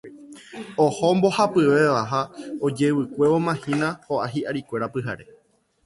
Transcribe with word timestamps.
Oho 0.85 1.05
mbohapyvéva 1.17 2.01
ha 2.11 2.21
ojevykuevomahína 2.65 3.87
ho'a 4.07 4.31
hi'arikuéra 4.35 4.87
pyhare. 4.95 5.25